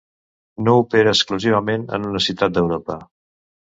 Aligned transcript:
No 0.67 0.73
opera 0.85 1.13
exclusivament 1.17 1.87
en 2.01 2.11
una 2.11 2.25
ciutat 2.31 2.59
d'Europa. 2.61 3.03